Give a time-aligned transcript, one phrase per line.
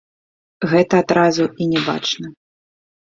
[0.71, 2.27] Гэта адразу і не бачна.